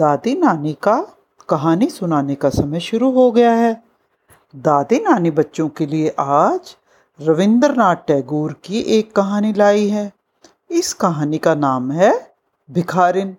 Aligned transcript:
दादी 0.00 0.34
नानी 0.34 0.72
का 0.72 0.96
कहानी 1.48 1.86
सुनाने 1.86 2.34
का 2.34 2.48
समय 2.48 2.80
शुरू 2.80 3.10
हो 3.10 3.32
गया 3.32 3.52
है। 3.52 3.72
दादी 4.56 4.98
नानी 4.98 5.30
बच्चों 5.30 5.68
के 5.68 5.86
लिए 5.86 6.14
आज 6.18 6.76
रविंद्रनाथ 7.20 7.96
टैगोर 7.96 8.52
की 8.64 8.80
एक 8.98 9.12
कहानी 9.16 9.52
लाई 9.52 9.88
है। 9.88 10.12
इस 10.70 10.92
कहानी 10.94 11.38
का 11.38 11.54
नाम 11.54 11.90
है 11.92 12.32
भिखारिन। 12.70 13.36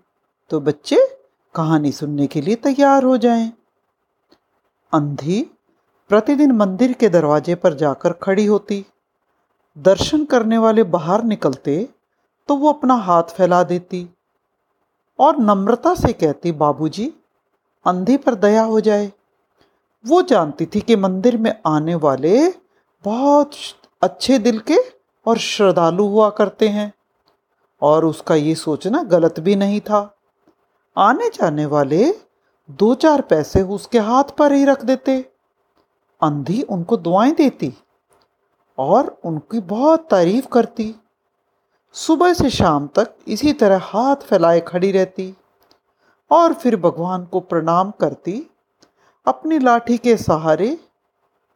तो 0.50 0.60
बच्चे, 0.60 1.18
कहानी 1.56 1.92
सुनने 1.92 2.28
के 2.28 2.42
लिए 2.42 2.56
तैयार 2.56 3.04
हो 3.04 3.18
जाएँ। 3.18 3.52
अंधी 4.94 5.42
प्रतिदिन 6.10 6.52
मंदिर 6.52 6.94
के 6.94 7.10
दरवाजे 7.10 7.56
पर 7.56 7.74
जाकर 7.74 8.14
खड़ी 8.14 8.46
होती। 8.46 8.86
दर्शन 9.78 10.26
करने 10.26 10.58
वाले 10.58 10.84
बाहर 10.84 11.24
निकलते 11.24 11.90
तो 12.48 12.56
वो 12.56 12.74
अपना 12.74 12.94
हाथ 12.94 13.24
फैला 13.24 13.64
देती। 13.64 14.08
और 15.22 15.38
नम्रता 15.38 15.96
से 15.96 16.14
कहती, 16.14 16.52
बाबूजी, 16.52 17.14
अंधे 17.86 18.18
पर 18.18 18.36
दया 18.36 18.64
हो 18.64 18.80
जाए। 18.80 19.12
वो 20.08 20.22
जानती 20.22 20.66
थी 20.66 20.82
कि 20.82 20.96
मंदिर 20.96 21.38
में 21.38 21.60
आने 21.66 21.96
वाले 21.96 22.50
बहुत 23.06 23.52
अच्छे 24.02 24.40
दिल 24.40 24.60
के 24.60 24.78
और 25.26 25.38
श्रद्धालु 25.38 26.08
हुआ 26.08 26.30
करते 26.30 26.68
हैं 26.68 26.94
और 27.82 28.06
उसका 28.06 28.36
ये 28.36 28.56
सोचना 28.56 29.04
गलत 29.04 29.40
भी 29.40 29.56
नहीं 29.56 29.82
था। 29.82 30.16
आने 30.98 31.30
जाने 31.30 31.66
वाले 31.66 32.14
दो 32.72 32.96
चार 32.96 33.22
पैसे 33.22 33.62
उसके 33.62 34.00
हाथ 34.00 34.24
पर 34.24 34.52
ही 34.52 34.66
रख 34.66 34.86
देते। 34.86 35.32
अंधी 36.22 36.62
उनको 36.62 36.98
दुआएँ 36.98 37.32
देती 37.32 37.74
और 38.78 39.18
उनकी 39.26 39.60
बहुत 39.60 40.08
तारीफ़ 40.12 40.48
करती। 40.48 40.96
सुबह 41.96 42.34
से 42.34 42.50
शाम 42.50 42.88
तक 42.96 43.14
इसी 43.28 43.54
तरह 43.54 43.80
हाथ 43.84 44.24
फैलाए 44.26 44.60
खड़ी 44.68 44.92
रहती 44.92 45.34
और 46.32 46.54
फिर 46.54 46.76
भगवान 46.78 47.26
को 47.26 47.40
प्रणाम 47.42 47.92
करती, 47.92 48.34
अपनी 49.28 49.60
लाठी 49.60 49.98
के 49.98 50.16
सहारे 50.18 50.78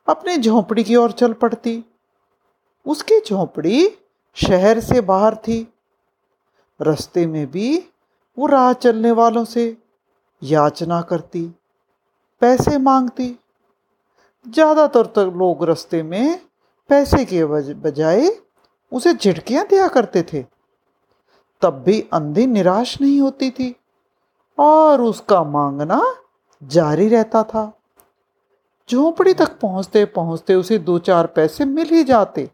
अपने 0.07 0.37
झोंपड़ी 0.37 0.83
की 0.83 0.95
ओर 0.95 1.11
चल 1.11 1.33
पड़ती। 1.33 1.83
उसकी 2.85 3.19
झोंपड़ी 3.19 3.87
शहर 4.37 4.79
से 4.79 5.01
बाहर 5.03 5.35
थी। 5.37 5.61
रास्ते 6.79 7.25
में 7.27 7.45
भी 7.51 7.77
वो 8.37 8.47
राह 8.47 8.71
चलने 8.75 9.11
वालों 9.13 9.43
से 9.45 9.65
याचना 10.41 11.01
करती, 11.01 11.45
पैसे 12.41 12.77
मांगती। 12.79 13.35
ज़्यादातर 14.45 15.05
तो 15.07 15.25
लोग 15.31 15.63
रास्ते 15.65 16.03
में 16.03 16.39
पैसे 16.89 17.25
के 17.25 17.45
बजाय 17.45 18.29
उसे 18.91 19.13
झिटकियाँ 19.13 19.65
दिया 19.67 19.87
करते 19.87 20.23
थे। 20.23 20.45
तब 21.61 21.83
भी 21.85 22.09
अंधी 22.13 22.47
निराश 22.47 23.01
नहीं 23.01 23.21
होती 23.21 23.51
थी 23.51 23.75
और 24.59 25.01
उसका 25.01 25.43
मांगना 25.43 26.15
जारी 26.63 27.07
रहता 27.09 27.43
था। 27.43 27.71
झोंपड़ी 28.89 29.33
तक 29.33 29.59
पहुँचते 29.59 30.05
पहुँचते 30.05 30.55
उसे 30.55 30.77
दो 30.77 30.99
चार 30.99 31.27
पैसे 31.27 31.65
मिल 31.65 31.89
ही 31.89 32.03
जाते। 32.03 32.51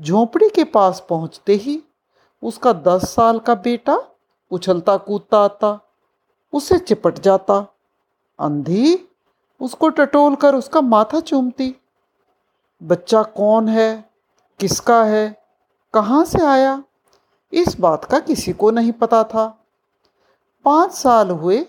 झोंपड़ी 0.00 0.48
के 0.48 0.64
पास 0.64 1.06
पहुँचते 1.08 1.54
ही 1.54 1.82
उसका 2.42 2.72
दस 2.72 3.14
साल 3.14 3.38
का 3.38 3.54
बेटा 3.54 4.02
उछलता 4.50 4.96
कूदता 4.96 5.38
आता, 5.38 5.80
उसे 6.52 6.78
चिपट 6.78 7.18
जाता। 7.18 7.74
अंधी 8.38 9.08
उसको 9.60 9.88
टटोल 9.88 10.34
कर 10.34 10.54
उसका 10.54 10.80
माथा 10.80 11.20
चूमती। 11.20 11.74
बच्चा 12.82 13.22
कौन 13.22 13.68
है? 13.68 14.09
किसका 14.60 15.04
है? 15.04 15.42
कहाँ 15.94 16.24
से 16.24 16.44
आया? 16.44 16.82
इस 17.52 17.80
बात 17.80 18.04
का 18.04 18.20
किसी 18.20 18.52
को 18.52 18.70
नहीं 18.70 18.92
पता 18.92 19.24
था। 19.24 19.64
पाँच 20.64 20.92
साल 20.92 21.30
हुए 21.30 21.66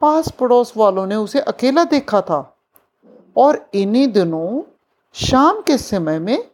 पास 0.00 0.28
पड़ोस 0.30 0.72
वालों 0.76 1.06
ने 1.06 1.14
उसे 1.14 1.40
अकेला 1.40 1.84
देखा 1.84 2.20
था 2.20 2.56
और 3.36 3.70
इन्हीं 3.74 4.08
दिनों 4.08 4.62
शाम 5.12 5.60
के 5.60 5.78
समय 5.78 6.18
में 6.18 6.50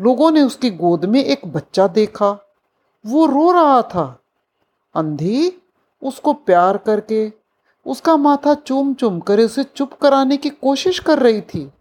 लोगों 0.00 0.30
ने 0.30 0.42
उसकी 0.42 0.70
गोद 0.70 1.04
में 1.04 1.24
एक 1.24 1.46
बच्चा 1.46 1.88
देखा। 1.88 2.38
वो 3.06 3.26
रो 3.26 3.52
रहा 3.52 3.82
था। 3.82 4.20
अंधी 4.94 5.62
उसको 6.02 6.32
प्यार 6.32 6.76
करके, 6.76 7.32
उसका 7.86 8.16
माथा 8.16 8.54
चूम 8.54 8.94
चूम 8.94 9.20
कर 9.20 9.40
उसे 9.40 9.64
चुप 9.64 9.92
कराने 9.92 10.36
की 10.36 10.50
कोशिश 10.50 10.98
कर 10.98 11.18
रही 11.18 11.40
थी। 11.40 11.72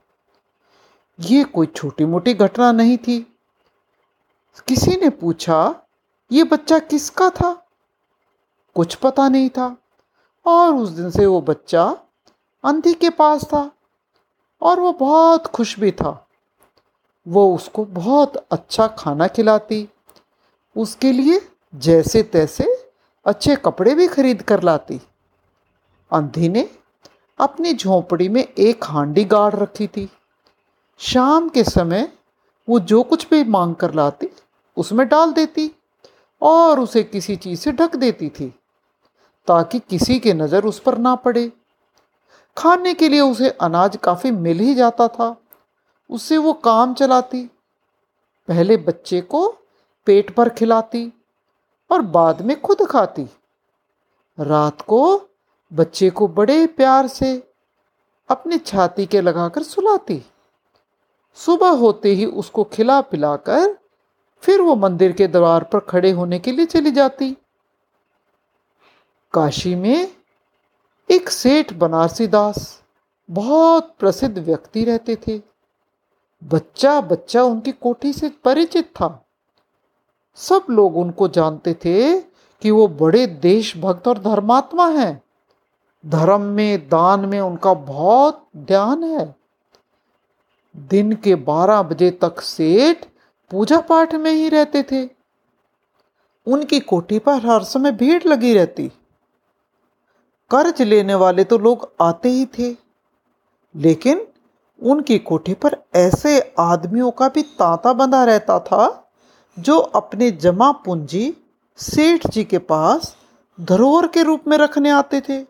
ये 1.20 1.44
कोई 1.44 1.66
छोटी 1.66 2.06
मोटी 2.06 2.34
घटना 2.34 2.72
नहीं 2.72 2.98
थी। 2.98 3.38
किसी 4.68 4.92
ने 4.92 5.10
पूछा, 5.10 5.76
ये 6.32 6.44
बच्चा 6.44 6.80
किसका 6.80 7.30
था? 7.30 7.68
कुछ 8.76 8.96
पता 8.96 9.30
नहीं 9.30 9.50
था, 9.50 9.78
और 10.46 10.74
उस 10.74 10.90
दिन 10.90 11.10
से 11.10 11.26
वो 11.26 11.42
बच्चा 11.42 11.98
अंधी 12.64 12.94
के 12.94 13.10
पास 13.10 13.44
था, 13.44 13.72
और 14.62 14.80
वो 14.80 14.94
बहुत 14.94 15.48
खुश 15.48 15.80
भी 15.80 15.92
था। 15.92 16.28
वो 17.28 17.56
उसको 17.56 17.86
बहुत 17.86 18.48
अच्छा 18.52 18.88
खाना 18.88 19.28
खिलाती, 19.28 19.90
उसके 20.78 21.12
लिए 21.12 21.50
जैसे 21.76 22.24
तैसे 22.24 22.88
अच्छे 23.26 23.56
कपड़े 23.56 23.96
भी 23.96 24.08
खरीद 24.08 24.42
कर 24.42 24.64
लाती। 24.64 25.02
अंधी 26.12 26.50
ने 26.50 26.70
अपनी 27.40 27.74
झोंपड़ी 27.74 28.30
में 28.30 28.48
एक 28.58 28.84
हांडी 28.84 29.26
गाड़ 29.26 29.56
रखी 29.56 29.88
थी। 29.88 30.10
शाम 31.02 31.50
के 31.50 31.64
समय 31.64 32.12
वो 32.68 32.80
जो 32.82 33.02
कुछ 33.04 33.28
भी 33.30 33.44
मांग 33.44 33.76
कर 33.76 33.94
लाती, 33.94 34.30
उसमें 34.78 35.08
डाल 35.08 35.32
देती 35.34 35.72
और 36.42 36.80
उसे 36.80 37.04
किसी 37.04 37.36
चीज़ 37.36 37.60
से 37.60 37.72
ढक 37.72 37.96
देती 37.96 38.30
थी 38.30 38.48
ताकि 39.48 39.80
किसी 39.80 40.20
के 40.20 40.34
नज़र 40.34 40.66
उस 40.66 40.80
पर 40.80 40.98
ना 40.98 41.16
पड़े। 41.16 41.52
खाने 42.58 42.94
के 42.94 43.10
लिए 43.10 43.22
उसे 43.22 43.50
अनाज 43.50 43.98
काफ़ी 44.04 44.32
मिल 44.32 44.60
ही 44.60 44.76
जाता 44.76 45.08
था। 45.08 45.36
उससे 46.10 46.38
वो 46.38 46.54
काम 46.54 46.94
चलाती, 46.94 47.44
पहले 48.48 48.78
बच्चे 48.78 49.22
को 49.22 49.48
पेट 50.08 50.34
पर 50.36 50.50
खिलाती 50.50 51.12
और 51.90 52.02
बाद 52.02 52.42
में 52.42 52.60
खुद 52.62 52.86
खाती। 52.88 53.28
रात 54.38 54.82
को 54.82 55.02
बच्चे 55.72 56.10
को 56.10 56.28
बड़े 56.28 56.66
प्यार 56.68 57.08
से 57.08 57.36
अपनी 58.30 58.58
छाती 58.58 59.06
के 59.06 59.22
लगाकर 59.22 59.64
सुलाती। 59.64 60.24
सुबह 61.36 61.70
होते 61.70 62.10
ही 62.10 62.26
उसको 62.26 62.64
खिला 62.64 63.02
पिलाकर 63.02 63.78
फिर 64.42 64.62
वो 64.62 64.76
मंदिर 64.76 65.12
के 65.12 65.28
द्वार 65.28 65.64
पर 65.64 65.80
खड़े 65.80 66.12
होने 66.12 66.40
के 66.40 66.52
लिए 66.52 66.66
चली 66.66 66.92
जाती। 66.92 67.38
काशी 69.34 69.76
में 69.76 70.12
एक 71.12 71.30
सेठ 71.30 71.74
बनारसी 71.74 72.28
दास 72.28 72.84
बहुत 73.32 73.96
प्रसिद्ध 74.00 74.38
व्यक्ति 74.40 74.84
रहते 74.84 75.16
थे। 75.16 75.42
बच्चा 76.44 77.02
बच्चा 77.02 77.44
उनकी 77.44 77.72
कोठी 77.72 78.14
से 78.14 78.30
परिचित 78.30 78.86
था। 78.86 79.26
सब 80.36 80.66
लोग 80.70 80.98
उनको 80.98 81.28
जानते 81.28 81.74
थे 81.74 82.22
कि 82.62 82.72
वो 82.72 82.88
बड़े 82.88 83.28
देशभक्त 83.28 84.08
और 84.08 84.20
धर्मात्मा 84.20 84.90
हैं। 84.90 85.24
धर्म 86.06 86.42
में, 86.42 86.90
दान 86.90 87.20
में 87.20 87.40
उनका 87.40 87.74
बहुत 87.74 88.48
ध्यान 88.58 89.04
है। 89.04 89.45
दिन 90.76 91.16
के 91.16 91.36
12 91.36 91.82
बजे 91.82 92.10
तक 92.12 92.40
सेठ 92.42 93.06
पूजा 93.52 93.80
पाठ 93.80 94.16
में 94.16 94.32
ही 94.32 94.50
रहते 94.50 94.84
थे। 94.84 95.04
उनकी 96.48 96.80
कोठी 96.80 97.20
पर 97.20 97.46
हर 97.46 97.64
समय 97.64 97.92
भीड़ 97.92 98.24
लगी 98.28 98.54
रहती। 98.54 98.88
कर्ज 100.52 100.82
लेने 100.82 101.16
वाले 101.16 101.44
तो 101.44 101.58
लोग 101.58 101.90
आते 102.02 102.30
ही 102.30 102.46
थे, 102.60 102.76
लेकिन 103.76 104.26
उनकी 104.80 105.18
कोठी 105.20 105.54
पर 105.54 105.78
ऐसे 105.96 106.40
आदमियों 106.60 107.12
का 107.12 107.28
भी 107.28 107.42
तांता 107.42 107.94
बंधा 107.94 108.24
रहता 108.24 108.60
था, 108.60 109.12
जो 109.58 109.78
अपने 109.78 110.30
जमा 110.32 110.72
पूंजी 110.86 111.34
सेठ 111.80 112.28
जी 112.28 112.44
के 112.44 112.58
पास 112.58 113.16
धरोहर 113.58 114.08
के 114.08 114.24
रूप 114.24 114.48
में 114.48 114.58
रखने 114.58 114.90
आते 114.90 115.22
थे। 115.22 115.44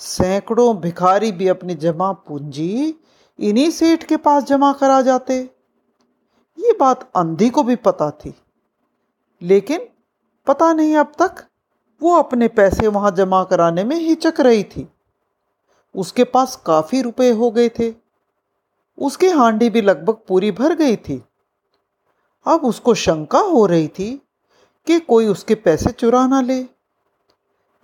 सैकड़ों 0.00 0.76
भिखारी 0.76 1.32
भी 1.32 1.48
अपनी 1.48 1.74
जमा 1.74 2.12
पूंजी 2.12 2.94
इन्हीं 3.40 3.70
सेठ 3.70 4.04
के 4.04 4.16
पास 4.16 4.44
जमा 4.44 4.72
करा 4.72 5.02
जाते। 5.02 5.50
ये 6.58 6.76
बात 6.80 7.10
अंधी 7.16 7.50
को 7.50 7.62
भी 7.62 7.76
पता 7.76 8.10
थी। 8.10 8.34
लेकिन 9.42 9.88
पता 10.46 10.72
नहीं 10.72 10.96
अब 10.96 11.12
तक 11.18 11.46
वो 12.02 12.14
अपने 12.14 12.48
पैसे 12.48 12.88
वहाँ 12.88 13.10
जमा 13.10 13.44
कराने 13.44 13.84
में 13.84 13.96
हिचक 13.96 14.34
रही 14.40 14.64
थी। 14.64 14.92
उसके 15.96 16.24
पास 16.24 16.62
काफ़ी 16.66 17.02
रुपए 17.02 17.30
हो 17.30 17.50
गए 17.50 17.68
थे। 17.68 17.94
उसकी 18.98 19.28
हांडी 19.28 19.70
भी 19.70 19.80
लगभग 19.80 20.16
पूरी 20.28 20.52
भर 20.52 20.74
गई 20.74 20.96
थी। 20.96 21.24
अब 22.46 22.60
उसको 22.64 22.94
शंका 22.94 23.38
हो 23.38 23.66
रही 23.66 23.88
थी 23.88 24.22
कि 24.86 25.00
कोई 25.00 25.26
उसके 25.26 25.54
पैसे 25.54 25.90
चुरा 25.90 26.26
ना 26.26 26.40
ले। 26.40 26.66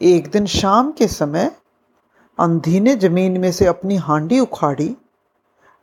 एक 0.03 0.31
दिन 0.31 0.47
शाम 0.47 0.93
के 0.93 1.09
समय 1.09 1.57
अंधी 2.41 2.81
ने 2.81 2.95
ज़मीन 2.95 3.41
में 3.41 3.53
से 3.53 3.67
अपनी 3.67 3.97
हांडी 3.97 4.41
उखाड़ी 4.41 4.97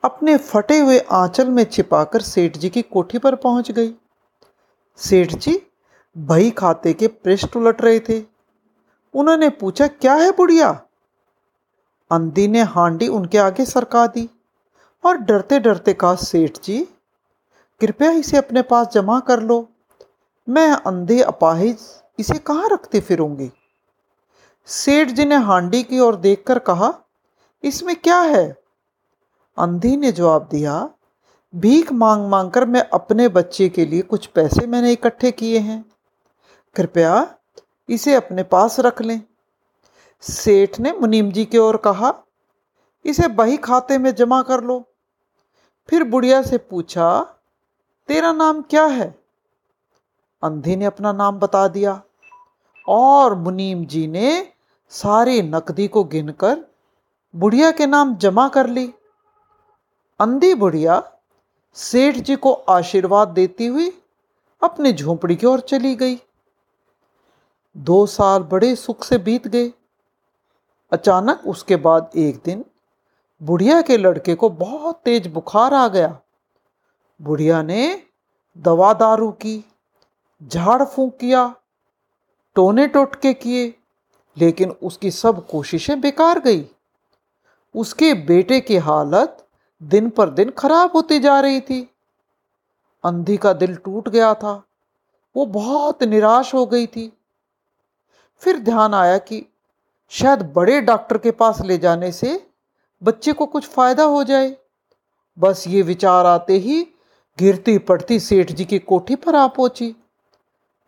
अपने 0.03 0.37
फटे 0.37 0.77
हुए 0.79 0.99
आंचल 0.99 1.49
में 1.49 1.63
छिपाकर 1.63 2.21
सेठ 2.21 2.57
जी 2.57 2.69
की 2.69 2.81
कोठी 2.81 3.17
पर 3.17 3.35
पहुँच 3.35 3.71
गई। 3.71 3.93
सेठ 4.97 5.33
जी 5.33 5.61
बही 6.17 6.51
खाते 6.51 6.93
के 6.93 7.07
पृष्ठ 7.07 7.55
उलट 7.57 7.81
रहे 7.81 7.99
थे। 7.99 8.21
उन्होंने 9.13 9.49
पूछा, 9.49 9.87
क्या 9.87 10.13
है 10.13 10.31
बुढ़िया? 10.31 10.69
अंधी 12.11 12.47
ने 12.47 12.61
हांडी 12.61 13.07
उनके 13.07 13.37
आगे 13.37 13.65
सरका 13.65 14.07
दी 14.07 14.29
और 15.03 15.17
डरते 15.17 15.59
डरते 15.59 15.93
कहा, 15.93 16.15
सेठ 16.15 16.57
जी, 16.63 16.87
कृपया 17.81 18.11
इसे 18.11 18.37
अपने 18.37 18.61
पास 18.61 18.87
जमा 18.87 19.19
कर 19.19 19.39
लो। 19.39 19.67
मैं 20.49 20.71
अंधे 20.71 21.21
अपाहिज 21.21 21.77
इसे 22.19 22.37
कहाँ 22.39 22.69
रखते 22.69 22.99
फिरूँगी? 22.99 23.51
सेठ 24.65 25.07
जी 25.07 25.25
ने 25.25 25.35
हांडी 25.35 25.83
की 25.83 25.99
ओर 25.99 26.15
देखकर 26.15 26.59
कहा, 26.59 26.93
इसमें 27.63 27.95
क्या 27.95 28.19
है? 28.19 28.62
अंधी 29.57 29.97
ने 29.97 30.11
जवाब 30.11 30.47
दिया, 30.51 30.89
भीख 31.55 31.91
मांग 31.91 32.27
मांग 32.27 32.51
कर 32.51 32.65
मैं 32.65 32.81
अपने 32.81 33.27
बच्चे 33.29 33.69
के 33.69 33.85
लिए 33.85 34.01
कुछ 34.01 34.25
पैसे 34.25 34.67
मैंने 34.67 34.91
इकट्ठे 34.91 35.31
किए 35.31 35.59
हैं। 35.59 35.85
कृपया 36.75 37.35
इसे 37.89 38.15
अपने 38.15 38.43
पास 38.43 38.79
रख 38.79 39.01
लें। 39.01 39.21
सेठ 40.21 40.79
ने 40.79 40.91
मुनीम 40.91 41.31
जी 41.31 41.45
की 41.45 41.57
ओर 41.57 41.77
कहा, 41.77 42.13
इसे 43.05 43.27
बही 43.27 43.57
खाते 43.57 43.97
में 43.97 44.15
जमा 44.15 44.41
कर 44.41 44.63
लो। 44.63 44.89
फिर 45.89 46.03
बुढ़िया 46.03 46.41
से 46.41 46.57
पूछा, 46.57 47.21
तेरा 48.07 48.31
नाम 48.33 48.61
क्या 48.61 48.85
है? 48.85 49.15
अंधी 50.43 50.75
ने 50.75 50.85
अपना 50.85 51.13
नाम 51.13 51.39
बता 51.39 51.67
दिया 51.67 52.01
और 52.87 53.35
मुनीम 53.35 53.85
जी 53.85 54.07
ने 54.07 54.53
सारी 54.89 55.41
नकदी 55.41 55.87
को 55.87 56.03
गिनकर 56.03 56.65
बुढ़िया 57.35 57.71
के 57.71 57.85
नाम 57.85 58.15
जमा 58.15 58.47
कर 58.47 58.67
ली। 58.67 58.93
अंधी 60.19 60.53
बुढ़िया 60.53 61.01
सेठ 61.73 62.15
जी 62.15 62.35
को 62.35 62.53
आशीर्वाद 62.53 63.27
देती 63.27 63.65
हुई 63.65 63.91
अपनी 64.61 64.93
झोंपड़ी 64.93 65.35
की 65.35 65.47
ओर 65.47 65.59
चली 65.59 65.95
गई। 65.95 66.19
दो 67.77 68.05
साल 68.05 68.43
बड़े 68.43 68.75
सुख 68.75 69.03
से 69.03 69.17
बीत 69.17 69.47
गए। 69.47 69.71
अचानक 70.91 71.43
उसके 71.47 71.75
बाद 71.75 72.09
एक 72.15 72.41
दिन 72.45 72.65
बुढ़िया 73.41 73.81
के 73.81 73.97
लड़के 73.97 74.35
को 74.35 74.49
बहुत 74.49 75.01
तेज 75.05 75.27
बुखार 75.27 75.73
आ 75.73 75.87
गया। 75.87 76.19
बुढ़िया 77.21 77.61
ने 77.63 78.03
दवा 78.57 78.93
दारू 78.93 79.31
की, 79.31 79.63
झाड़ 80.43 80.83
फूंक 80.83 81.17
किया 81.17 81.55
टोने 82.55 82.87
टोटके 82.87 83.33
किए, 83.33 83.73
लेकिन 84.37 84.71
उसकी 84.71 85.11
सब 85.11 85.47
कोशिशें 85.47 86.01
बेकार 86.01 86.39
गई। 86.39 86.67
उसके 87.75 88.13
बेटे 88.13 88.59
की 88.61 88.77
हालत 88.77 89.42
दिन 89.83 90.09
पर 90.09 90.29
दिन 90.29 90.49
खराब 90.49 90.91
होती 90.95 91.19
जा 91.19 91.39
रही 91.39 91.61
थी। 91.61 91.89
अंधी 93.03 93.37
का 93.37 93.53
दिल 93.53 93.75
टूट 93.75 94.09
गया 94.09 94.33
था। 94.33 94.63
वो 95.35 95.45
बहुत 95.45 96.03
निराश 96.03 96.53
हो 96.53 96.65
गई 96.65 96.87
थी। 96.87 97.17
फिर 98.37 98.59
ध्यान 98.59 98.93
आया 98.93 99.17
कि 99.17 99.45
शायद 100.09 100.53
बड़े 100.55 100.81
डॉक्टर 100.81 101.17
के 101.17 101.31
पास 101.31 101.61
ले 101.61 101.77
जाने 101.77 102.11
से 102.11 102.47
बच्चे 103.03 103.33
को 103.33 103.45
कुछ 103.45 103.67
फ़ायदा 103.67 104.03
हो 104.03 104.23
जाए। 104.23 104.57
बस 105.39 105.63
ये 105.67 105.81
विचार 105.81 106.25
आते 106.25 106.53
ही 106.53 106.87
गिरती 107.39 107.77
पड़ती 107.77 108.19
सेठ 108.19 108.51
जी 108.51 108.65
की 108.65 108.79
कोठी 108.79 109.15
पर 109.15 109.35
आ 109.35 109.47
पहुँची। 109.47 109.95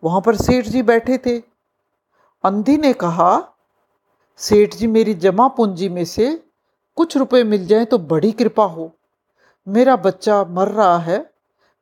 वहाँ 0.03 0.21
पर 0.21 0.35
सेठ 0.35 0.65
जी 0.65 0.81
बैठे 0.81 1.17
थे। 1.17 1.39
अंधी 2.43 2.77
ने 2.77 2.93
कहा, 2.93 3.53
सेठ 4.37 4.75
जी 4.75 4.87
मेरी 4.87 5.13
जमा 5.13 5.47
पूंजी 5.47 5.89
में 5.89 6.05
से 6.05 6.44
कुछ 6.95 7.17
रुपए 7.17 7.43
मिल 7.43 7.67
जाए 7.67 7.85
तो 7.85 7.97
बड़ी 7.97 8.31
कृपा 8.31 8.65
हो। 8.65 8.91
मेरा 9.67 9.95
बच्चा 9.95 10.43
मर 10.43 10.67
रहा 10.67 10.97
है, 10.97 11.33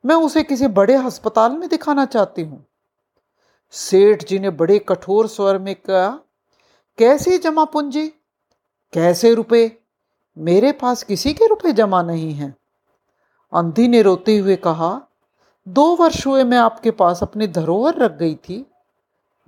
मैं 0.06 0.14
उसे 0.14 0.42
किसी 0.42 0.66
बड़े 0.66 0.94
अस्पताल 0.94 1.52
में 1.52 1.68
दिखाना 1.68 2.04
चाहती 2.04 2.42
हूँ। 2.42 2.66
सेठ 3.70 4.24
जी 4.24 4.38
ने 4.38 4.50
बड़े 4.50 4.78
कठोर 4.78 5.28
स्वर 5.28 5.58
में 5.58 5.74
कहा, 5.74 6.18
कैसे 6.98 7.38
जमा 7.38 7.64
पूंजी? 7.64 8.08
कैसे 8.92 9.34
रुपए? 9.34 9.78
मेरे 10.38 10.72
पास 10.72 11.02
किसी 11.02 11.32
के 11.32 11.46
रुपए 11.46 11.72
जमा 11.72 12.02
नहीं 12.02 12.34
हैं। 12.34 12.56
अंधी 13.52 13.88
ने 13.88 14.02
रोते 14.02 14.38
हुए 14.38 14.56
कहा, 14.56 15.00
दो 15.68 15.96
वर्ष 15.96 16.26
हुए 16.26 16.44
मैं 16.44 16.58
आपके 16.58 16.90
पास 16.90 17.22
अपनी 17.22 17.46
धरोहर 17.46 17.94
रख 17.94 18.12
गई 18.12 18.34
थी। 18.34 18.66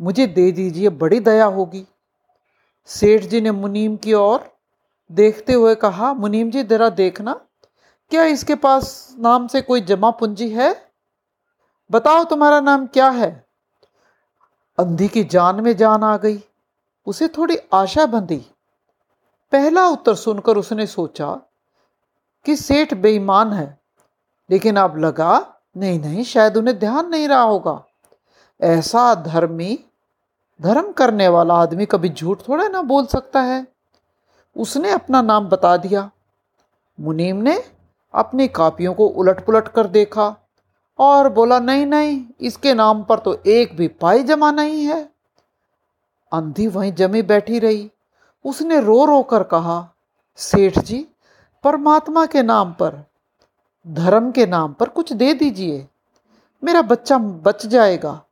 मुझे 0.00 0.26
दे 0.26 0.52
दीजिए, 0.52 0.88
बड़ी 0.88 1.20
दया 1.20 1.44
होगी। 1.44 1.86
सेठ 2.86 3.22
जी 3.22 3.40
ने 3.40 3.50
मुनीम 3.50 3.96
की 3.96 4.12
ओर 4.12 4.55
देखते 5.10 5.52
हुए 5.52 5.74
कहा, 5.74 6.12
मुनीम 6.14 6.50
जी, 6.50 6.62
जरा 6.62 6.88
देखना, 6.88 7.32
क्या 8.10 8.24
इसके 8.24 8.54
पास 8.54 9.16
नाम 9.18 9.46
से 9.46 9.60
कोई 9.62 9.80
जमा 9.80 10.10
पूंजी 10.10 10.48
है? 10.50 10.74
बताओ 11.90 12.24
तुम्हारा 12.24 12.60
नाम 12.60 12.86
क्या 12.86 13.08
है? 13.08 13.46
अंधी 14.78 15.08
की 15.08 15.24
जान 15.24 15.60
में 15.60 15.76
जान 15.76 16.02
आ 16.02 16.16
गई। 16.16 16.42
उसे 17.06 17.28
थोड़ी 17.28 17.56
आशा 17.74 18.06
बंधी। 18.06 18.44
पहला 19.52 19.86
उत्तर 19.86 20.14
सुनकर 20.14 20.56
उसने 20.56 20.86
सोचा 20.86 21.30
कि 22.46 22.56
सेठ 22.56 22.94
बेईमान 22.94 23.52
है, 23.52 23.78
लेकिन 24.50 24.76
अब 24.76 24.96
लगा, 24.98 25.54
नहीं 25.76 26.00
नहीं, 26.00 26.24
शायद 26.24 26.56
उन्हें 26.56 26.78
ध्यान 26.78 27.08
नहीं 27.08 27.28
रहा 27.28 27.42
होगा। 27.42 27.82
ऐसा 28.60 29.14
धर्मी, 29.14 29.78
धर्म 30.62 30.92
करने 30.92 31.28
वाला 31.28 31.54
आदमी 31.54 31.86
कभी 31.86 32.08
झूठ 32.08 32.48
थोड़ा 32.48 32.68
ना 32.68 32.82
बोल 32.82 33.06
सकता 33.06 33.40
है। 33.40 33.75
उसने 34.56 34.90
अपना 34.90 35.22
नाम 35.22 35.48
बता 35.48 35.76
दिया। 35.76 36.10
मुनीम 37.00 37.36
ने 37.36 37.64
अपनी 38.14 38.48
कापियों 38.48 38.94
को 38.94 39.06
उलट 39.06 39.44
पुलट 39.44 39.68
कर 39.68 39.86
देखा 39.86 40.36
और 40.98 41.32
बोला, 41.32 41.58
नहीं 41.58 41.86
नहीं, 41.86 42.26
इसके 42.40 42.74
नाम 42.74 43.02
पर 43.02 43.18
तो 43.18 43.42
एक 43.46 43.76
भी 43.76 43.88
पाई 43.88 44.22
जमा 44.22 44.50
नहीं 44.50 44.84
है। 44.84 45.12
अंधी 46.32 46.66
वहीं 46.66 46.92
जमी 46.92 47.22
बैठी 47.22 47.58
रही। 47.58 47.90
उसने 48.44 48.80
रो 48.80 49.04
रो 49.04 49.22
कर 49.22 49.42
कहा, 49.42 49.90
सेठ 50.36 50.78
जी, 50.78 51.08
परमात्मा 51.64 52.26
के 52.26 52.42
नाम 52.42 52.72
पर, 52.72 53.04
धर्म 53.88 54.30
के 54.30 54.46
नाम 54.46 54.72
पर 54.72 54.88
कुछ 54.88 55.12
दे 55.12 55.34
दीजिए। 55.34 55.88
मेरा 56.64 56.82
बच्चा 56.82 57.18
बच 57.18 57.66
जाएगा। 57.66 58.22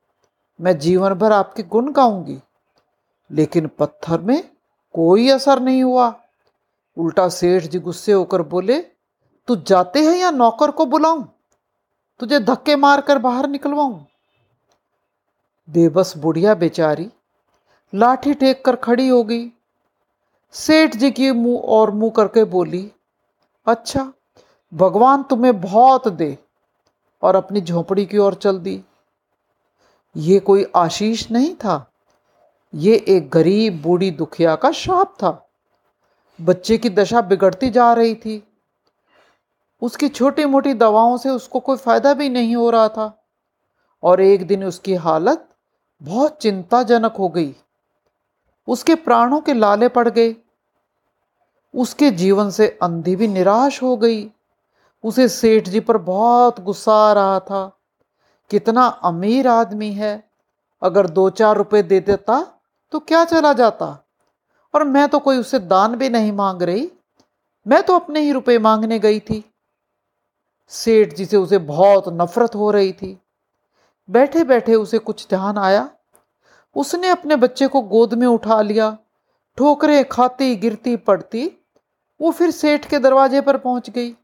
मैं 0.60 0.78
जीवन 0.78 1.14
भर 1.14 1.32
आपके 1.32 1.62
गुण 1.62 1.92
गाऊँगी। 1.92 2.40
लेकिन 3.30 3.70
पत्थर 3.78 4.20
में 4.20 4.53
कोई 4.94 5.28
असर 5.28 5.60
नहीं 5.60 5.82
हुआ। 5.82 6.14
उल्टा 6.98 7.28
सेठ 7.28 7.62
जी 7.62 7.78
गुस्से 7.78 8.12
होकर 8.12 8.42
बोले, 8.42 8.80
तू 9.48 9.56
जाते 9.56 10.00
हैं 10.00 10.16
या 10.16 10.30
नौकर 10.30 10.70
को 10.70 10.86
बुलाऊं? 10.86 11.24
तुझे 12.20 12.40
धक्के 12.40 12.76
मार 12.76 13.00
कर 13.00 13.18
बाहर 13.18 13.48
निकलवाऊं? 13.48 14.00
बेबस 15.70 16.16
बुढ़िया 16.16 16.54
बेचारी 16.54 17.10
लाठी 17.94 18.34
टेक 18.34 18.64
कर 18.64 18.76
खड़ी 18.76 19.08
हो 19.08 19.22
गई। 19.24 19.52
सेठ 20.52 20.96
जी 20.96 21.10
की 21.10 21.30
मुँह 21.32 21.58
और 21.58 21.90
मुँह 21.90 22.12
करके 22.16 22.44
बोली 22.44 22.92
अच्छा 23.66 24.12
भगवान 24.74 25.22
तुम्हें 25.22 25.60
बहुत 25.60 26.08
दे 26.08 26.38
और 27.22 27.36
अपनी 27.36 27.60
झोपड़ी 27.60 28.06
की 28.06 28.18
ओर 28.18 28.34
चल 28.34 28.58
दी। 28.58 28.84
ये 30.16 30.38
कोई 30.40 30.66
आशीष 30.76 31.30
नहीं 31.30 31.54
था? 31.54 31.93
ये 32.74 33.04
एक 33.08 33.30
गरीब 33.30 33.82
बूढ़ी 33.82 34.10
दुखिया 34.10 34.56
का 34.56 34.70
शाप 34.70 35.14
था। 35.18 35.48
बच्चे 36.40 36.78
की 36.78 36.90
दशा 36.90 37.20
बिगड़ती 37.20 37.70
जा 37.70 37.92
रही 37.92 38.14
थी। 38.14 38.48
उसकी 39.82 40.08
छोटी 40.08 40.44
मोटी 40.44 40.74
दवाओं 40.74 41.16
से 41.16 41.30
उसको 41.30 41.60
कोई 41.60 41.76
फ़ायदा 41.76 42.14
भी 42.14 42.28
नहीं 42.28 42.56
हो 42.56 42.70
रहा 42.70 42.88
था। 42.88 43.24
और 44.02 44.20
एक 44.20 44.46
दिन 44.46 44.64
उसकी 44.64 44.94
हालत 44.94 45.48
बहुत 46.02 46.38
चिंताजनक 46.42 47.12
हो 47.12 47.28
गई। 47.28 47.56
उसके 48.68 48.94
प्राणों 48.94 49.40
के 49.40 49.54
लाले 49.54 49.88
पड़ 49.88 50.08
गए। 50.08 50.36
उसके 51.74 52.10
जीवन 52.10 52.50
से 52.50 52.78
अंधी 52.82 53.16
भी 53.16 53.28
निराश 53.28 53.82
हो 53.82 53.96
गई। 53.96 54.32
उसे 55.04 55.28
सेठ 55.28 55.68
जी 55.68 55.80
पर 55.80 55.96
बहुत 55.96 56.60
गुस्सा 56.60 56.94
आ 56.94 57.12
रहा 57.12 57.40
था। 57.40 57.78
कितना 58.50 58.86
अमीर 58.86 59.48
आदमी 59.48 59.92
है। 59.92 60.30
अगर 60.82 61.06
दो 61.06 61.30
चार 61.30 61.56
रुपए 61.56 61.82
दे 61.82 62.00
देता 62.00 62.53
तो 62.94 63.00
क्या 63.00 63.24
चला 63.24 63.52
जाता? 63.52 64.06
और 64.74 64.84
मैं 64.84 65.08
तो 65.08 65.18
कोई 65.18 65.38
उससे 65.38 65.58
दान 65.58 65.96
भी 65.96 66.08
नहीं 66.08 66.32
मांग 66.32 66.62
रही। 66.62 66.92
मैं 67.66 67.82
तो 67.82 67.94
अपने 67.94 68.20
ही 68.20 68.32
रुपए 68.32 68.58
मांगने 68.58 68.98
गई 68.98 69.20
थी। 69.20 69.54
सेठ 70.68 71.14
जी 71.14 71.24
से 71.24 71.36
उसे 71.36 71.58
बहुत 71.58 72.04
नफरत 72.08 72.54
हो 72.54 72.70
रही 72.70 72.92
थी। 72.92 73.20
बैठे 74.10 74.44
बैठे 74.44 74.74
उसे 74.74 74.98
कुछ 74.98 75.28
ध्यान 75.28 75.58
आया। 75.58 75.90
उसने 76.76 77.08
अपने 77.08 77.36
बच्चे 77.36 77.66
को 77.66 77.80
गोद 77.80 78.14
में 78.14 78.26
उठा 78.26 78.62
लिया। 78.62 78.98
ठोकरें 79.56 80.08
खाती, 80.08 80.56
गिरती, 80.56 80.96
पड़ती। 80.96 81.64
वो 82.20 82.30
फिर 82.30 82.50
सेठ 82.50 82.86
के 82.86 82.98
दरवाजे 82.98 83.40
पर 83.40 83.56
पहुँच 83.56 83.90
गई 83.90 84.16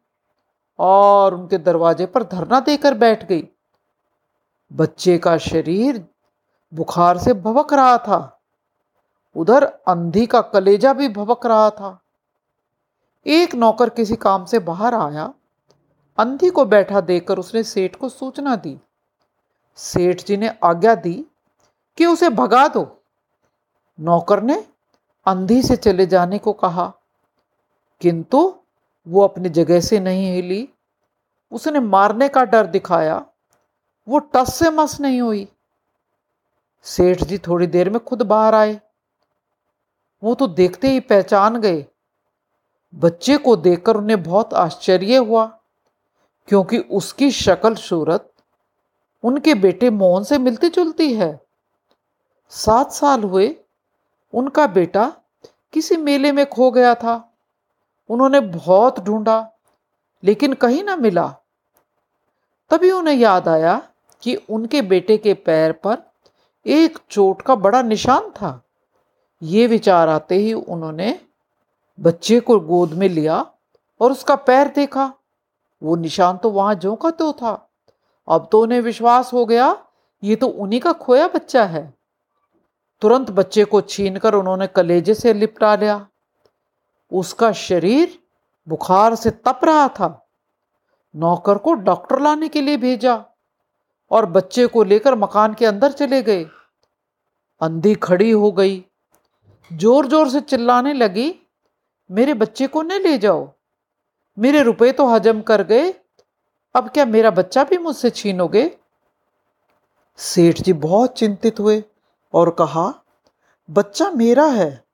और 0.78 1.34
उनके 1.34 1.58
दरवाजे 1.58 2.06
पर 2.06 2.22
धरना 2.22 2.60
देकर 2.60 2.94
बैठ 2.94 3.24
गई। 3.24 3.48
बच्चे 4.72 5.18
का 5.18 5.38
शरीर 5.38 6.08
बुखार 6.74 7.18
से 7.18 7.34
भवक 7.34 7.72
रहा 7.72 7.98
था। 7.98 8.36
उधर 9.37 9.64
अंधी 9.64 10.26
का 10.26 10.40
कलेजा 10.40 10.92
भी 10.92 11.08
भबक 11.08 11.46
रहा 11.46 11.70
था। 11.70 12.02
एक 13.26 13.54
नौकर 13.54 13.90
किसी 13.90 14.16
काम 14.16 14.44
से 14.44 14.58
बाहर 14.58 14.94
आया। 14.94 15.34
अंधी 16.18 16.50
को 16.50 16.64
बैठा 16.64 17.00
देखकर 17.00 17.38
उसने 17.38 17.62
सेठ 17.62 17.96
को 17.96 18.08
सूचना 18.08 18.56
दी। 18.56 18.80
सेठ 19.76 20.25
जी 20.25 20.37
ने 20.37 20.58
आज्ञा 20.64 20.94
दी 20.94 21.26
कि 21.96 22.06
उसे 22.06 22.30
भगा 22.30 22.68
दो। 22.68 23.02
नौकर 24.00 24.42
ने 24.42 24.66
अंधी 25.26 25.62
से 25.62 25.76
चले 25.76 26.06
जाने 26.06 26.38
को 26.38 26.52
कहा। 26.52 26.94
किंतु 28.00 28.54
वो 29.08 29.22
अपनी 29.22 29.49
जगह 29.49 29.80
से 29.80 30.00
नहीं 30.00 30.34
हिली। 30.34 30.68
उसने 31.52 31.80
मारने 31.80 32.28
का 32.28 32.44
डर 32.44 32.66
दिखाया। 32.66 33.26
वो 34.08 34.18
टस 34.18 34.54
से 34.54 34.70
मस 34.70 35.00
नहीं 35.00 35.20
हुई। 35.20 35.49
सेठ 36.82 37.25
जी 37.25 37.38
थोड़ी 37.38 37.66
देर 37.66 37.90
में 37.90 38.04
खुद 38.04 38.22
बाहर 38.22 38.54
आए। 38.54 38.80
वो 40.22 40.34
तो 40.34 40.46
देखते 40.46 40.88
ही 40.88 41.00
पहचान 41.00 41.60
गए। 41.60 41.86
बच्चे 42.94 43.36
को 43.36 43.56
देखकर 43.56 43.96
उन्हें 43.96 44.22
बहुत 44.22 44.54
आश्चर्य 44.54 45.16
हुआ, 45.16 45.44
क्योंकि 46.48 46.78
उसकी 46.78 47.30
शक्ल, 47.30 47.74
सूरत 47.74 48.32
उनके 49.24 49.54
बेटे 49.54 49.90
मोहन 49.90 50.24
से 50.24 50.38
मिलती 50.38 50.68
जुलती 50.68 51.12
है। 51.14 51.40
सात 52.48 52.92
साल 52.92 53.22
हुए, 53.22 53.56
उनका 54.34 54.66
बेटा 54.66 55.12
किसी 55.72 55.96
मेले 55.96 56.32
में 56.32 56.46
खो 56.46 56.70
गया 56.70 56.94
था। 56.94 57.32
उन्होंने 58.08 58.40
बहुत 58.40 59.00
ढूंढा, 59.00 59.52
लेकिन 60.24 60.52
कहीं 60.52 60.84
ना 60.84 60.96
मिला। 60.96 61.28
तभी 62.70 62.90
उन्हें 62.90 63.14
याद 63.14 63.48
आया 63.48 63.88
कि 64.22 64.34
उनके 64.34 64.82
बेटे 64.82 65.16
के 65.18 65.34
पैर 65.34 65.72
पर 65.72 65.96
एक 66.66 66.98
चोट 67.10 67.42
का 67.42 67.54
बड़ा 67.54 67.82
निशान 67.82 68.30
था। 68.30 68.50
ये 69.42 69.66
विचार 69.66 70.09
आते 70.09 70.35
ही 70.35 70.52
उन्होंने 70.52 71.20
बच्चे 72.00 72.40
को 72.40 72.61
गोद 72.61 72.92
में 72.92 73.09
लिया 73.09 73.47
और 74.00 74.12
उसका 74.12 74.35
पैर 74.37 74.68
देखा। 74.68 75.12
वो 75.82 75.97
निशान 75.97 76.37
तो 76.37 76.50
वहाँ 76.50 76.75
जो 76.75 76.94
का 76.97 77.11
तो 77.11 77.32
था। 77.32 77.70
अब 78.28 78.49
तो 78.52 78.62
उन्हें 78.62 78.80
विश्वास 78.80 79.32
हो 79.32 79.47
गया, 79.47 79.87
ये 80.25 80.37
तो 80.37 80.47
उन्हीं 80.47 80.80
का 80.80 80.92
खोया 80.92 81.28
बच्चा 81.28 81.64
है। 81.64 81.94
तुरंत 83.00 83.30
बच्चे 83.30 83.64
को 83.64 83.80
छीनकर 83.80 84.35
उन्होंने 84.35 84.66
कलेजे 84.66 85.14
से 85.14 85.32
लिपटा 85.32 85.76
लिया। 85.76 86.06
उसका 87.12 87.52
शरीर 87.52 88.18
बुखार 88.68 89.14
से 89.14 89.30
तप 89.30 89.61
रहा 89.64 89.88
था। 89.88 90.28
नौकर 91.16 91.59
को 91.59 91.73
डॉक्टर 91.73 92.20
लाने 92.20 92.49
के 92.49 92.61
लिए 92.61 92.76
भेजा 92.76 93.25
और 94.11 94.26
बच्चे 94.26 94.66
को 94.66 94.82
लेकर 94.85 95.14
मकान 95.14 95.54
के 95.54 95.66
अंदर 95.66 95.92
चले 95.92 96.23
गए। 96.23 96.47
अंधी 97.61 97.94
खड़ी 97.94 98.30
हो 98.30 98.52
गई। 98.52 98.85
ज़ोर 99.70 100.06
ज़ोर 100.06 100.28
से 100.28 100.40
चिल्लाने 100.40 100.92
लगी, 100.92 101.34
मेरे 102.10 102.34
बच्चे 102.34 102.66
को 102.66 102.82
न 102.82 103.00
ले 103.02 103.16
जाओ। 103.18 103.48
मेरे 104.36 104.62
रुपए 104.62 104.90
तो 104.92 105.06
हजम 105.06 105.40
कर 105.40 105.62
गए। 105.62 105.92
अब 106.74 106.88
क्या 106.88 107.04
मेरा 107.04 107.30
बच्चा 107.30 107.64
भी 107.64 107.78
मुझसे 107.78 108.10
छीनोगे? 108.10 108.70
सेठ 110.18 110.60
जी 110.60 110.72
बहुत 110.72 111.18
चिंतित 111.18 111.60
हुए 111.60 111.82
और 112.34 112.50
कहा, 112.50 112.92
बच्चा 113.68 114.10
मेरा 114.10 114.46
है। 114.46 114.84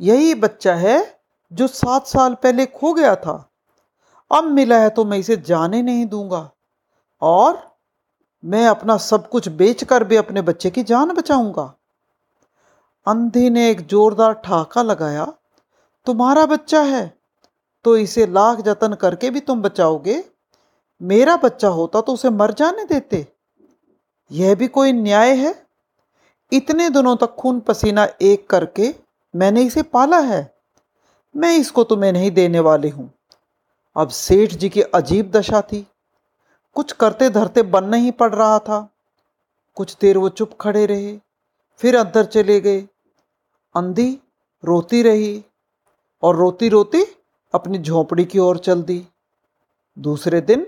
यही 0.00 0.34
बच्चा 0.34 0.74
है 0.74 1.20
जो 1.52 1.66
सात 1.66 2.06
साल 2.06 2.34
पहले 2.34 2.66
खो 2.66 2.92
गया 2.94 3.14
था। 3.16 3.36
अब 4.30 4.44
मिला 4.44 4.78
है 4.78 4.88
तो 4.90 5.04
मैं 5.04 5.18
इसे 5.18 5.36
जाने 5.36 5.82
नहीं 5.82 6.06
दूँगा। 6.06 6.50
और 7.22 7.62
मैं 8.42 8.66
अपना 8.66 8.96
सब 8.96 9.28
कुछ 9.28 9.48
बेचकर 9.50 10.04
भी 10.04 10.16
अपने 10.16 10.42
बच्चे 10.42 10.70
की 10.70 10.82
जान 10.82 11.12
बचाऊँगा। 11.12 11.72
अंधी 13.06 13.48
ने 13.50 13.68
एक 13.70 13.80
जोरदार 13.86 14.32
ठाका 14.34 14.82
लगाया, 14.82 15.24
तुम्हारा 16.06 16.44
बच्चा 16.46 16.80
है 16.82 17.12
तो 17.84 17.96
इसे 17.96 18.26
लाख 18.26 18.60
जतन 18.60 18.94
करके 18.94 19.30
भी 19.30 19.40
तुम 19.40 19.62
बचाओगे? 19.62 20.22
मेरा 21.00 21.36
बच्चा 21.36 21.68
होता 21.70 22.00
तो 22.00 22.12
उसे 22.12 22.30
मर 22.30 22.52
जाने 22.52 22.84
देते। 22.84 23.26
यह 24.30 24.54
भी 24.54 24.68
कोई 24.68 24.92
न्याय 24.92 25.34
है? 25.36 25.54
इतने 26.52 26.88
दिनों 26.90 27.14
तक 27.16 27.34
खून 27.34 27.60
पसीना 27.60 28.06
एक 28.22 28.48
करके 28.50 28.94
मैंने 29.34 29.62
इसे 29.62 29.82
पाला 29.84 30.18
है। 30.20 30.42
मैं 31.34 31.56
इसको 31.56 31.84
तुम्हें 31.84 32.12
नहीं 32.12 32.30
देने 32.30 32.60
वाली 32.60 32.88
हूँ। 32.88 33.10
अब 33.96 34.08
सेठ 34.10 34.54
जी 34.54 34.68
की 34.68 34.82
अजीब 34.82 35.30
दशा 35.30 35.60
थी। 35.62 35.86
कुछ 36.76 36.92
करते 36.92 37.28
धरते 37.30 37.62
बन 37.64 37.84
नहीं 37.84 38.12
पड़ 38.12 38.34
रहा 38.34 38.58
था। 38.58 38.88
कुछ 39.76 39.96
देर 40.00 40.18
वो 40.18 40.28
चुप 40.30 40.56
खड़े 40.60 40.84
रहे, 40.86 41.16
फिर 41.80 41.96
अंदर 41.96 42.24
चले 42.26 42.60
गए। 42.60 42.80
अंधी, 43.74 44.10
रोती 44.64 45.02
रही 45.02 45.44
और 46.22 46.36
रोती 46.36 46.68
रोती 46.68 47.04
अपनी 47.54 47.78
झोंपड़ी 47.78 48.24
की 48.24 48.38
ओर 48.38 48.58
चल 48.58 48.82
दी। 48.82 49.06
दूसरे 49.96 50.40
दिन 50.40 50.66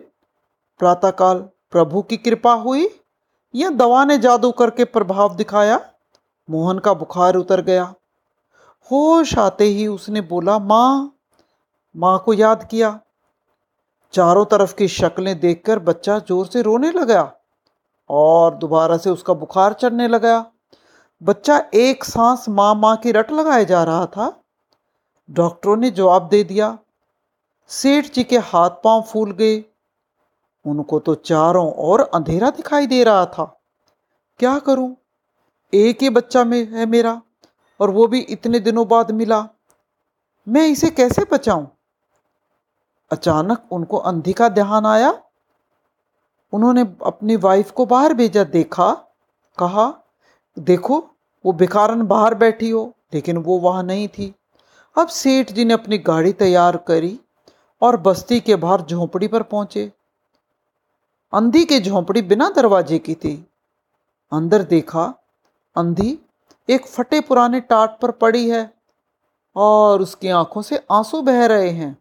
प्रातःकाल 0.80 1.38
प्रभु 1.70 2.02
की 2.02 2.16
कृपा 2.16 2.52
हुई, 2.54 2.88
या 3.54 3.70
दवा 3.70 4.04
ने 4.04 4.18
जादू 4.18 4.50
करके 4.50 4.84
प्रभाव 4.86 5.34
दिखाया? 5.36 5.80
मोहन 6.48 6.78
का 6.78 6.94
बुखार 6.94 7.36
उतर 7.36 7.60
गया। 7.60 7.94
होश 8.90 9.36
आते 9.38 9.64
ही 9.64 9.86
उसने 9.86 10.20
बोला, 10.20 10.58
माँ 10.58 11.12
माँ 11.94 12.18
को 12.24 12.32
याद 12.32 12.64
किया। 12.64 12.98
चारों 14.14 14.44
तरफ़ 14.44 14.74
की 14.74 14.88
शक्लें 14.88 15.38
देखकर 15.40 15.78
बच्चा 15.78 16.18
ज़ोर 16.18 16.46
से 16.46 16.62
रोने 16.62 16.90
लगा 16.92 17.22
और 18.10 18.54
दोबारा 18.54 18.96
से 18.96 19.10
उसका 19.10 19.34
बुखार 19.34 19.72
चढ़ने 19.72 20.08
लगा। 20.08 20.38
बच्चा 21.22 21.64
एक 21.74 22.04
सांस 22.04 22.48
माँ 22.48 22.74
माँ 22.74 22.96
की 22.96 23.12
रट 23.12 23.32
लगाए 23.32 23.64
जा 23.64 23.84
रहा 23.84 24.06
था। 24.06 24.42
डॉक्टरों 25.30 25.76
ने 25.76 25.90
जवाब 25.90 26.28
दे 26.28 26.44
दिया। 26.44 26.78
सेठ 27.68 28.12
जी 28.12 28.24
के 28.24 28.38
हाथ 28.38 28.70
पाँव 28.70 29.02
फूल 29.02 29.30
गए। 29.30 29.64
उनको 30.66 30.98
तो 30.98 31.14
चारों 31.14 31.72
ओर 31.72 32.00
अंधेरा 32.00 32.50
दिखाई 32.50 32.86
दे 32.86 33.04
रहा 33.04 33.26
था। 33.26 33.60
क्या 34.38 34.58
करूँ? 34.58 34.96
एक 35.74 36.02
ही 36.02 36.10
बच्चा 36.10 36.44
में 36.44 36.68
है 36.68 36.86
मेरा, 36.86 37.22
और 37.80 37.90
वो 37.90 38.06
भी 38.06 38.20
इतने 38.20 38.60
दिनों 38.60 38.88
बाद 38.88 39.10
मिला। 39.10 39.48
मैं 40.48 40.66
इसे 40.66 40.90
कैसे 40.90 41.26
बचाऊं? 41.32 41.66
अचानक 43.10 43.62
उनको 43.70 43.96
अंधी 43.96 44.32
का 44.32 44.48
ध्यान 44.48 44.86
आया। 44.86 45.22
उन्होंने 46.52 46.82
अपनी 47.04 47.36
वाइफ 47.36 47.70
को 47.70 47.86
बाहर 47.86 48.14
भेजा, 48.14 48.44
देखा, 48.44 48.92
कहा 49.58 50.02
देखो, 50.58 51.10
वो 51.44 51.52
बेकारन 51.52 52.02
बाहर 52.02 52.34
बैठी 52.34 52.70
हो, 52.70 52.92
लेकिन 53.14 53.36
वो 53.36 53.58
वहाँ 53.58 53.82
नहीं 53.82 54.08
थी। 54.08 54.34
अब 54.98 55.08
सेठ 55.08 55.52
जी 55.52 55.64
ने 55.64 55.74
अपनी 55.74 55.98
गाड़ी 55.98 56.32
तैयार 56.32 56.76
करी 56.76 57.20
और 57.82 57.96
बस्ती 57.96 58.40
के 58.40 58.56
बाहर 58.56 58.82
झोंपड़ी 58.82 59.28
पर 59.28 59.42
पहुँचे। 59.42 59.92
अंधी 61.34 61.64
की 61.64 61.80
झोंपड़ी 61.80 62.22
बिना 62.22 62.50
दरवाजे 62.50 62.98
की 62.98 63.14
थी। 63.14 63.46
अंदर 64.32 64.62
देखा, 64.62 65.14
अंधी 65.76 66.18
एक 66.70 66.86
फटे 66.86 67.20
पुराने 67.20 67.60
टाट 67.60 68.00
पर 68.00 68.10
पड़ी 68.10 68.50
है 68.50 68.74
और 69.56 70.02
उसकी 70.02 70.28
आँखों 70.28 70.62
से 70.62 70.86
आँसू 70.90 71.22
बह 71.22 71.46
रहे 71.46 71.70
हैं। 71.70 71.98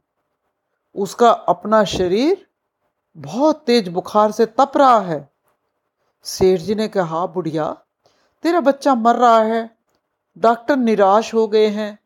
उसका 0.95 1.29
अपना 1.29 1.83
शरीर 1.83 2.47
बहुत 3.17 3.63
तेज 3.67 3.87
बुखार 3.87 4.31
से 4.31 4.45
तप 4.45 4.71
रहा 4.75 4.99
है। 4.99 5.29
सेठ 6.23 6.59
जी 6.59 6.75
ने 6.75 6.87
कहा, 6.87 7.25
बुढ़िया 7.25 7.77
तेरा 8.45 8.59
बच्चा 8.59 8.95
मर 8.95 9.15
रहा 9.15 9.39
है, 9.39 9.77
डॉक्टर 10.37 10.75
निराश 10.77 11.33
हो 11.33 11.47
गए 11.47 11.67
हैं, 11.67 11.99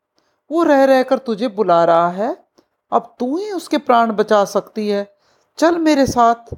वो 0.51 0.63
रह 0.63 0.83
रहकर 0.83 1.17
तुझे 1.17 1.47
बुला 1.47 1.85
रहा 1.85 2.09
है, 2.09 2.45
अब 2.91 3.15
तू 3.19 3.37
ही 3.37 3.51
उसके 3.51 3.77
प्राण 3.77 4.11
बचा 4.11 4.45
सकती 4.45 4.89
है। 4.89 5.15
चल 5.57 5.77
मेरे 5.77 6.05
साथ, 6.05 6.55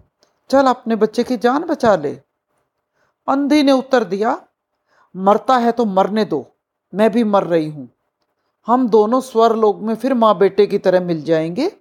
चल 0.49 0.67
अपने 0.67 0.95
बच्चे 0.95 1.23
की 1.23 1.37
जान 1.37 1.63
बचा 1.63 1.95
ले। 1.95 2.21
अंधी 3.27 3.63
ने 3.63 3.71
उत्तर 3.71 4.03
दिया, 4.03 4.41
मरता 5.15 5.57
है 5.57 5.71
तो 5.71 5.85
मरने 5.85 6.25
दो, 6.25 6.45
मैं 6.95 7.11
भी 7.11 7.23
मर 7.23 7.43
रही 7.43 7.69
हूँ। 7.69 7.89
हम 8.67 8.89
दोनों 8.89 9.21
स्वर 9.21 9.55
लोक 9.55 9.79
में 9.79 9.95
फिर 9.95 10.13
माँ 10.13 10.37
बेटे 10.37 10.67
की 10.67 10.77
तरह 10.77 11.01
मिल 11.01 11.23
जाएँगे। 11.23 11.71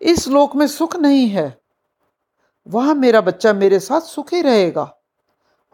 इस 0.00 0.28
लोक 0.28 0.56
में 0.56 0.66
सुख 0.66 0.96
नहीं 0.96 1.28
है। 1.28 1.60
वहाँ 2.68 2.94
मेरा 2.94 3.20
बच्चा 3.20 3.52
मेरे 3.52 3.80
साथ 3.80 4.00
सुखी 4.00 4.42
रहेगा। 4.42 4.96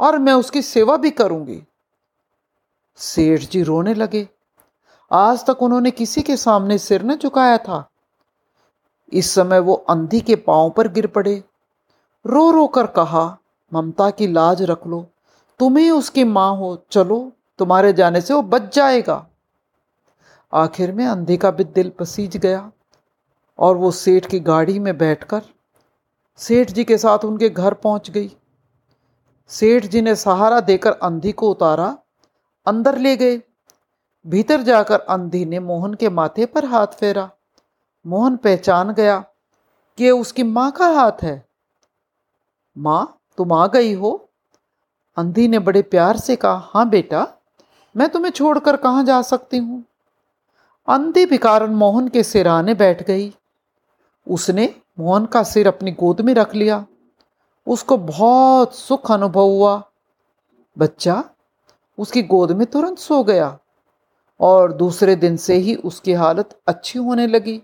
और 0.01 0.19
मैं 0.19 0.33
उसकी 0.33 0.63
सेवा 0.63 0.97
भी 0.97 1.11
करूँगी। 1.11 1.63
सेठ 2.97 3.41
जी 3.41 3.63
रोने 3.63 3.95
लगे। 3.95 4.29
आज 5.13 5.47
तक 5.47 5.63
उन्होंने 5.63 5.91
किसी 5.91 6.23
के 6.23 6.37
सामने 6.37 6.79
सिर 6.79 7.03
न 7.03 7.17
झुकाया 7.17 7.59
था। 7.59 7.91
इस 9.13 9.35
समय 9.35 9.59
वो 9.59 9.75
अंधी 9.75 10.21
के 10.21 10.37
पाँव 10.37 10.71
पर 10.71 10.89
गिर 10.89 11.07
पड़े। 11.07 11.45
रो 12.27 12.51
रो 12.51 12.67
कर 12.67 12.87
कहा, 12.87 13.39
ममता 13.75 14.11
की 14.11 14.27
लाज 14.27 14.63
रख 14.63 14.87
लो। 14.87 15.07
तुम्हें 15.59 15.91
उसकी 15.91 16.25
माँ 16.25 16.57
हो, 16.57 16.85
चलो, 16.91 17.33
तुम्हारे 17.59 17.93
जाने 17.93 18.21
से 18.21 18.35
वो 18.35 18.43
बच 18.43 18.75
जाएगा। 18.75 19.27
आखिर 20.53 20.93
में 20.93 21.07
अंधे 21.07 21.37
का 21.37 21.51
भी 21.51 21.65
दिल 21.65 21.91
पसीज 21.91 22.37
गया 22.37 22.73
और 23.59 23.77
वो 23.77 23.91
सेठ 23.91 24.27
की 24.27 24.41
गाड़ी 24.41 24.79
में 24.79 24.99
बैठकर 24.99 25.43
सेठ 26.37 26.71
जी 26.71 26.85
के 26.85 26.99
साथ 26.99 27.19
उनके 27.25 27.49
घर 27.49 27.75
पहुँच 27.75 28.11
गई। 28.11 28.37
सेठ 29.49 29.87
जी 29.87 30.01
ने 30.03 30.15
सहारा 30.15 30.61
देकर 30.61 30.93
अंधी 30.93 31.33
को 31.33 31.51
उतारा, 31.51 31.99
अंदर 32.67 32.99
ले 32.99 33.17
गए। 33.17 33.43
भीतर 34.27 34.63
जाकर 34.63 35.01
अंधी 35.01 35.45
ने 35.45 35.59
मोहन 35.59 35.95
के 35.95 36.09
माथे 36.09 36.47
पर 36.47 36.65
हाथ 36.65 36.87
फेरा। 36.87 37.31
मोहन 38.07 38.37
पहचान 38.37 38.93
गया 38.93 39.25
कि 39.99 40.11
उसकी 40.11 40.43
माँ 40.43 40.71
का 40.71 40.87
हाथ 40.87 41.23
है। 41.23 41.47
माँ, 42.79 43.21
तुम 43.37 43.53
आ 43.53 43.67
गई 43.67 43.93
हो? 43.93 44.31
अंधी 45.17 45.49
ने 45.49 45.59
बड़े 45.59 45.83
प्यार 45.83 46.17
से 46.17 46.37
कहा 46.37 46.71
हाँ 46.75 46.89
बेटा, 46.89 47.27
मैं 47.97 48.09
तुम्हें 48.09 48.33
छोड़कर 48.33 48.77
कहाँ 48.77 49.05
जा 49.05 49.23
सकती 49.23 49.57
हूँ? 49.57 49.85
अंधी 50.89 51.27
भिकारन 51.27 51.71
मोहन 51.71 52.09
के 52.09 52.23
सिराने 52.23 52.75
बैठ 52.75 53.03
गई। 53.03 53.35
उसने 54.29 54.75
मोहन 55.01 55.27
का 55.27 55.43
सिर 55.43 55.69
अपनी 55.69 55.93
गोद 55.93 56.21
में 56.21 56.35
रख 56.35 56.55
लिया। 56.55 56.87
उसको 57.69 57.97
बहुत 57.97 58.75
सुख 58.75 59.13
अनुभव 59.13 59.43
हुआ। 59.43 59.91
बच्चा, 60.79 61.25
उसकी 61.99 62.23
गोद 62.23 62.53
में 62.53 62.67
तुरंत 62.67 62.99
सो 62.99 63.25
गया 63.25 63.59
और 64.41 64.73
दूसरे 64.73 65.17
दिन 65.17 65.37
से 65.37 65.55
ही 65.55 65.75
उसकी 65.75 66.13
हालत 66.13 66.61
अच्छी 66.67 66.99
होने 66.99 67.27
लगी। 67.27 67.63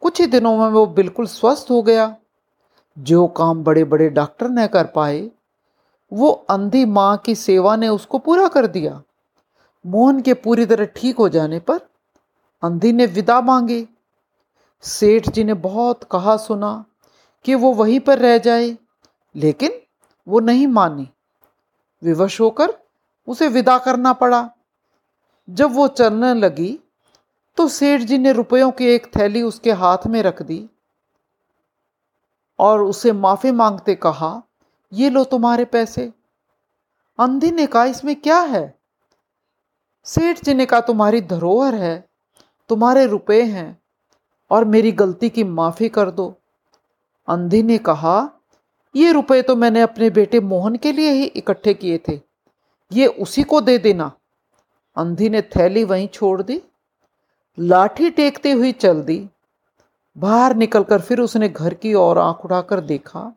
कुछ 0.00 0.20
ही 0.20 0.26
दिनों 0.26 0.58
में 0.58 0.68
वो 0.68 0.86
बिल्कुल 0.86 1.26
स्वस्थ 1.26 1.66
हो 1.70 1.82
गया। 1.82 2.16
जो 2.98 3.26
काम 3.26 3.64
बड़े 3.64 3.84
बड़े 3.84 4.08
डॉक्टर 4.08 4.48
न 4.48 4.66
कर 4.66 4.86
पाए, 4.86 5.30
वो 6.12 6.30
अंधी 6.30 6.84
माँ 6.84 7.16
की 7.16 7.34
सेवा 7.34 7.76
ने 7.76 7.88
उसको 7.88 8.18
पूरा 8.18 8.48
कर 8.48 8.66
दिया। 8.66 9.02
मोहन 9.86 10.20
के 10.20 10.34
पूरी 10.34 10.66
तरह 10.66 10.84
ठीक 10.84 11.16
हो 11.16 11.28
जाने 11.28 11.58
पर 11.58 11.80
अंधी 12.62 12.92
ने 12.92 13.06
विदा 13.06 13.40
मांगी। 13.40 13.88
सेठ 14.80 15.30
जी 15.30 15.44
ने 15.44 15.54
बहुत 15.54 16.04
कहा 16.04 16.36
सुना 16.36 16.84
कि 17.44 17.54
वो 17.54 17.72
वहीं 17.72 18.00
पर 18.00 18.18
रह 18.18 18.38
जाए। 18.38 18.78
लेकिन 19.36 19.80
वो 20.28 20.40
नहीं 20.40 20.66
मानी। 20.66 21.08
विवश 22.02 22.40
होकर 22.40 22.74
उसे 23.28 23.48
विदा 23.48 23.78
करना 23.78 24.12
पड़ा। 24.12 24.50
जब 25.48 25.72
वो 25.72 25.88
चलने 25.88 26.34
लगी 26.34 26.78
तो 27.56 27.68
सेठ 27.68 28.00
जी 28.00 28.18
ने 28.18 28.32
रुपयों 28.32 28.70
की 28.70 28.86
एक 28.86 29.06
थैली 29.16 29.42
उसके 29.42 29.72
हाथ 29.72 30.06
में 30.06 30.22
रख 30.22 30.42
दी 30.42 30.68
और 32.58 32.82
उसे 32.82 33.12
माफ़ी 33.12 33.50
मांगते 33.50 33.94
कहा, 33.94 34.42
ये 34.92 35.10
लो 35.10 35.24
तुम्हारे 35.24 35.64
पैसे। 35.64 36.12
अंधी 37.18 37.50
ने 37.50 37.66
कहा, 37.66 37.84
इसमें 37.84 38.14
क्या 38.16 38.40
है? 38.40 38.78
सेठ 40.04 40.44
जी 40.44 40.54
ने 40.54 40.66
कहा, 40.66 40.80
तुम्हारी 40.80 41.20
धरोहर 41.20 41.74
है, 41.74 42.08
तुम्हारे 42.68 43.06
रुपए 43.06 43.42
हैं 43.42 43.82
और 44.50 44.64
मेरी 44.64 44.92
गलती 44.92 45.30
की 45.30 45.44
माफ़ी 45.44 45.88
कर 45.88 46.10
दो। 46.10 46.34
अंधी 47.28 47.62
ने 47.62 47.78
कहा 47.78 48.39
ये 48.96 49.12
रुपए 49.12 49.42
तो 49.42 49.56
मैंने 49.56 49.80
अपने 49.80 50.10
बेटे 50.10 50.40
मोहन 50.40 50.76
के 50.76 50.92
लिए 50.92 51.10
ही 51.10 51.24
इकट्ठे 51.24 51.74
किए 51.74 52.00
थे। 52.08 52.20
ये 52.92 53.06
उसी 53.06 53.42
को 53.42 53.60
दे 53.60 53.78
देना। 53.78 54.12
अंधी 54.96 55.28
ने 55.28 55.42
थैली 55.42 55.84
वहीं 55.84 56.08
छोड़ 56.08 56.42
दी, 56.42 56.62
लाठी 57.58 58.10
टेकती 58.10 58.50
हुई 58.50 58.72
चल 58.72 59.02
दी। 59.02 59.28
बाहर 60.18 60.56
निकलकर 60.56 61.00
फिर 61.00 61.20
उसने 61.20 61.48
घर 61.48 61.74
की 61.74 61.94
ओर 61.94 62.18
आँख 62.18 62.44
उठाकर 62.44 62.80
देखा। 62.80 63.32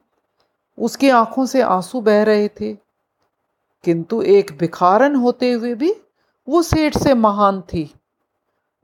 उसकी 0.79 1.10
आँखों 1.10 1.45
से 1.45 1.62
आँसू 1.62 2.01
बह 2.01 2.24
रहे 2.24 2.48
थे। 2.48 2.74
किंतु 3.83 4.22
एक 4.22 4.57
भिखारन 4.57 5.15
होते 5.15 5.51
हुए 5.51 5.74
भी 5.74 5.95
वो 6.50 6.62
सेठ 6.62 6.98
से 6.98 7.13
महान 7.13 7.62
थी। 7.62 7.93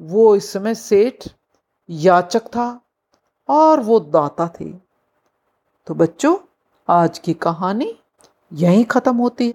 वो 0.01 0.35
इस 0.35 0.51
समय 0.51 0.75
सेठ, 0.75 1.27
याचक 1.89 2.47
था 2.47 2.81
और 3.49 3.79
वो 3.79 3.99
दाता 3.99 4.47
थी। 4.47 4.81
तो 5.87 5.93
बच्चों 5.93 6.37
आज 6.89 7.19
की 7.19 7.33
कहानी 7.33 7.95
यहीं 8.53 8.85
खत्म 8.85 9.15
होती 9.15 9.47
है। 9.47 9.53